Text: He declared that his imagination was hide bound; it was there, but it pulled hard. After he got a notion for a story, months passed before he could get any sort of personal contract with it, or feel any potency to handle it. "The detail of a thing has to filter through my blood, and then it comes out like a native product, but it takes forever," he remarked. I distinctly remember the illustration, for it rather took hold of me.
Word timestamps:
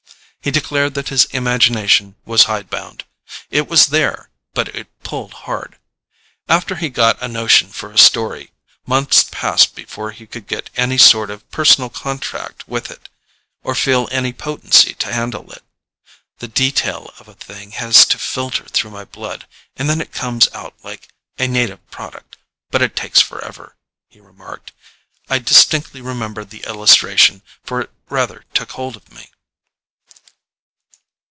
He 0.43 0.49
declared 0.49 0.95
that 0.95 1.09
his 1.09 1.25
imagination 1.25 2.15
was 2.25 2.45
hide 2.45 2.67
bound; 2.67 3.05
it 3.51 3.67
was 3.67 3.85
there, 3.93 4.31
but 4.55 4.69
it 4.69 4.87
pulled 5.03 5.33
hard. 5.45 5.77
After 6.49 6.77
he 6.77 6.89
got 6.89 7.21
a 7.21 7.27
notion 7.27 7.69
for 7.69 7.91
a 7.91 7.97
story, 7.99 8.49
months 8.87 9.23
passed 9.29 9.75
before 9.75 10.09
he 10.09 10.25
could 10.25 10.47
get 10.47 10.71
any 10.75 10.97
sort 10.97 11.29
of 11.29 11.47
personal 11.51 11.91
contract 11.91 12.67
with 12.67 12.89
it, 12.89 13.07
or 13.61 13.75
feel 13.75 14.09
any 14.11 14.33
potency 14.33 14.95
to 14.95 15.13
handle 15.13 15.51
it. 15.51 15.61
"The 16.39 16.47
detail 16.47 17.13
of 17.19 17.27
a 17.27 17.35
thing 17.35 17.73
has 17.73 18.03
to 18.07 18.17
filter 18.17 18.63
through 18.65 18.89
my 18.89 19.05
blood, 19.05 19.45
and 19.75 19.87
then 19.87 20.01
it 20.01 20.11
comes 20.11 20.47
out 20.55 20.73
like 20.81 21.13
a 21.37 21.47
native 21.47 21.87
product, 21.91 22.37
but 22.71 22.81
it 22.81 22.95
takes 22.95 23.21
forever," 23.21 23.75
he 24.07 24.19
remarked. 24.19 24.71
I 25.29 25.37
distinctly 25.37 26.01
remember 26.01 26.43
the 26.43 26.63
illustration, 26.63 27.43
for 27.63 27.79
it 27.81 27.91
rather 28.09 28.45
took 28.55 28.71
hold 28.71 28.95
of 28.95 29.11
me. 29.13 29.27